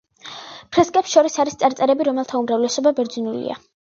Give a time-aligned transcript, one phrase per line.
[0.75, 3.61] ფრესკებს შორის არის წარწერები, რომელთა უმრავლესობა ბერძნულია.